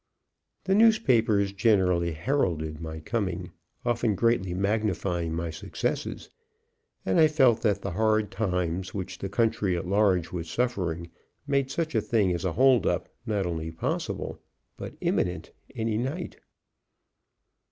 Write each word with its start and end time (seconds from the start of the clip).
The 0.63 0.73
newspapers 0.73 1.53
generally 1.53 2.13
heralded 2.13 2.81
my 2.81 3.01
coming, 3.01 3.51
often 3.85 4.15
greatly 4.15 4.51
magnifying 4.55 5.31
my 5.31 5.51
successes, 5.51 6.31
and 7.05 7.19
I 7.19 7.27
felt 7.27 7.61
that 7.61 7.83
the 7.83 7.91
hard 7.91 8.31
times, 8.31 8.95
which 8.95 9.19
the 9.19 9.29
country 9.29 9.77
at 9.77 9.85
large 9.85 10.31
was 10.31 10.49
suffering, 10.49 11.11
made 11.45 11.69
such 11.69 11.93
a 11.93 12.01
thing 12.01 12.33
as 12.33 12.43
a 12.45 12.53
hold 12.53 12.87
up 12.87 13.09
not 13.27 13.45
only 13.45 13.69
possible 13.69 14.39
but 14.75 14.95
imminent 15.01 15.51
any 15.75 15.99
night. 15.99 16.37